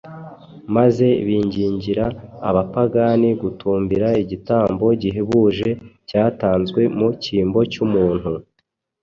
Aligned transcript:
maze 0.75 1.07
bingingira 1.25 2.05
abapagani 2.49 3.29
gutumbira 3.41 4.07
igitambo 4.23 4.85
gihebuje 5.01 5.69
cyatanzwe 6.09 6.81
mu 6.97 7.09
cyimbo 7.21 7.59
cy’umuntu. 7.71 8.31